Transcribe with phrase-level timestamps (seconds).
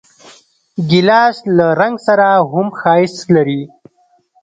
[0.89, 3.61] ګیلاس له رنګ سره هم ښایست لري.